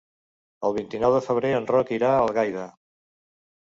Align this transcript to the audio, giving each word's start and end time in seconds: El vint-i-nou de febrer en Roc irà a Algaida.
El 0.69 0.73
vint-i-nou 0.77 1.13
de 1.17 1.21
febrer 1.27 1.53
en 1.59 1.71
Roc 1.77 1.95
irà 2.01 2.13
a 2.19 2.27
Algaida. 2.27 2.69